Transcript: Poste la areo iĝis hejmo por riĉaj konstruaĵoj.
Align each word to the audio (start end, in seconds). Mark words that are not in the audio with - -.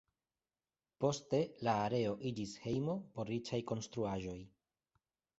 Poste 1.03 1.41
la 1.67 1.75
areo 1.81 2.15
iĝis 2.29 2.53
hejmo 2.63 2.95
por 3.19 3.29
riĉaj 3.33 3.59
konstruaĵoj. 3.73 4.39